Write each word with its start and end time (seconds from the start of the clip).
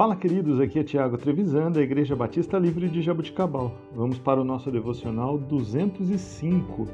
Fala, 0.00 0.16
queridos, 0.16 0.58
aqui 0.58 0.78
é 0.78 0.82
Tiago 0.82 1.18
Trevisan, 1.18 1.70
da 1.70 1.82
Igreja 1.82 2.16
Batista 2.16 2.58
Livre 2.58 2.88
de 2.88 3.02
Jabuticabal. 3.02 3.70
Vamos 3.94 4.18
para 4.18 4.40
o 4.40 4.44
nosso 4.44 4.70
devocional 4.70 5.36
205. 5.36 6.88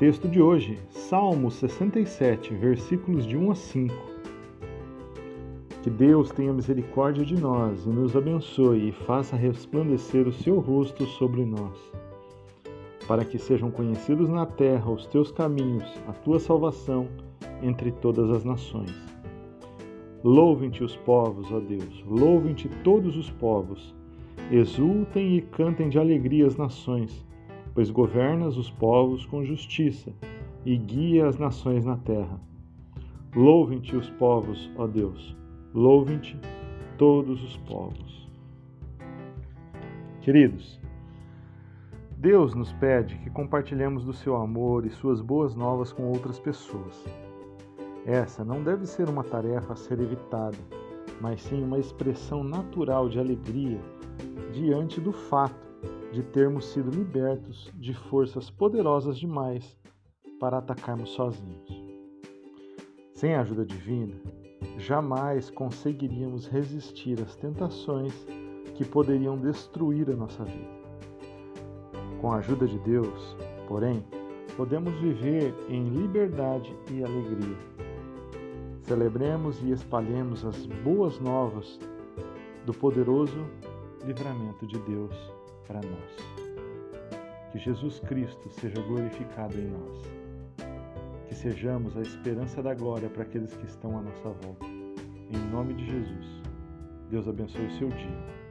Texto 0.00 0.26
de 0.26 0.42
hoje, 0.42 0.76
Salmo 0.90 1.52
67, 1.52 2.52
versículos 2.52 3.24
de 3.24 3.36
1 3.36 3.52
a 3.52 3.54
5. 3.54 3.94
Que 5.84 5.88
Deus 5.88 6.32
tenha 6.32 6.52
misericórdia 6.52 7.24
de 7.24 7.40
nós 7.40 7.86
e 7.86 7.90
nos 7.90 8.16
abençoe 8.16 8.88
e 8.88 8.92
faça 9.06 9.36
resplandecer 9.36 10.26
o 10.26 10.32
seu 10.32 10.58
rosto 10.58 11.06
sobre 11.06 11.44
nós, 11.44 11.78
para 13.06 13.24
que 13.24 13.38
sejam 13.38 13.70
conhecidos 13.70 14.28
na 14.28 14.46
terra 14.46 14.90
os 14.90 15.06
teus 15.06 15.30
caminhos, 15.30 15.88
a 16.08 16.12
tua 16.12 16.40
salvação 16.40 17.06
entre 17.62 17.92
todas 17.92 18.28
as 18.30 18.42
nações. 18.42 19.15
Louvem-te 20.26 20.82
os 20.82 20.96
povos, 20.96 21.52
ó 21.52 21.60
Deus, 21.60 22.02
louvem-te 22.04 22.68
todos 22.82 23.16
os 23.16 23.30
povos. 23.30 23.94
Exultem 24.50 25.36
e 25.36 25.40
cantem 25.40 25.88
de 25.88 26.00
alegria 26.00 26.48
as 26.48 26.56
nações, 26.56 27.24
pois 27.72 27.92
governas 27.92 28.56
os 28.56 28.68
povos 28.68 29.24
com 29.24 29.44
justiça 29.44 30.12
e 30.64 30.76
guia 30.76 31.28
as 31.28 31.38
nações 31.38 31.84
na 31.84 31.96
terra. 31.98 32.40
Louvem-te 33.36 33.94
os 33.94 34.10
povos, 34.10 34.68
ó 34.76 34.88
Deus, 34.88 35.36
louvem-te 35.72 36.36
todos 36.98 37.40
os 37.44 37.56
povos. 37.58 38.28
Queridos, 40.22 40.80
Deus 42.18 42.52
nos 42.52 42.72
pede 42.72 43.16
que 43.18 43.30
compartilhemos 43.30 44.04
do 44.04 44.12
seu 44.12 44.34
amor 44.34 44.86
e 44.86 44.90
suas 44.90 45.20
boas 45.20 45.54
novas 45.54 45.92
com 45.92 46.02
outras 46.02 46.40
pessoas. 46.40 47.06
Essa 48.06 48.44
não 48.44 48.62
deve 48.62 48.86
ser 48.86 49.08
uma 49.08 49.24
tarefa 49.24 49.72
a 49.72 49.76
ser 49.76 49.98
evitada, 49.98 50.56
mas 51.20 51.42
sim 51.42 51.60
uma 51.60 51.76
expressão 51.76 52.44
natural 52.44 53.08
de 53.08 53.18
alegria 53.18 53.80
diante 54.52 55.00
do 55.00 55.10
fato 55.10 55.66
de 56.12 56.22
termos 56.22 56.66
sido 56.66 56.88
libertos 56.88 57.68
de 57.74 57.92
forças 57.92 58.48
poderosas 58.48 59.18
demais 59.18 59.76
para 60.38 60.58
atacarmos 60.58 61.10
sozinhos. 61.10 61.84
Sem 63.12 63.34
a 63.34 63.40
ajuda 63.40 63.66
divina, 63.66 64.14
jamais 64.78 65.50
conseguiríamos 65.50 66.46
resistir 66.46 67.20
às 67.20 67.34
tentações 67.34 68.14
que 68.76 68.84
poderiam 68.84 69.36
destruir 69.36 70.08
a 70.10 70.14
nossa 70.14 70.44
vida. 70.44 70.76
Com 72.20 72.30
a 72.30 72.36
ajuda 72.36 72.68
de 72.68 72.78
Deus, 72.78 73.36
porém, 73.66 74.04
podemos 74.56 74.94
viver 75.00 75.52
em 75.68 75.88
liberdade 75.88 76.72
e 76.92 77.02
alegria 77.02 77.76
Celebremos 78.86 79.60
e 79.64 79.72
espalhemos 79.72 80.44
as 80.44 80.64
boas 80.84 81.18
novas 81.18 81.76
do 82.64 82.72
poderoso 82.72 83.44
livramento 84.04 84.64
de 84.64 84.78
Deus 84.78 85.12
para 85.66 85.80
nós. 85.80 87.50
Que 87.50 87.58
Jesus 87.58 87.98
Cristo 87.98 88.48
seja 88.48 88.80
glorificado 88.82 89.58
em 89.58 89.66
nós. 89.66 90.02
Que 91.26 91.34
sejamos 91.34 91.96
a 91.96 92.00
esperança 92.00 92.62
da 92.62 92.74
glória 92.74 93.08
para 93.08 93.24
aqueles 93.24 93.56
que 93.56 93.66
estão 93.66 93.98
à 93.98 94.02
nossa 94.02 94.28
volta. 94.28 94.66
Em 94.66 95.50
nome 95.50 95.74
de 95.74 95.84
Jesus. 95.84 96.42
Deus 97.10 97.26
abençoe 97.26 97.66
o 97.66 97.72
seu 97.72 97.88
dia 97.88 98.45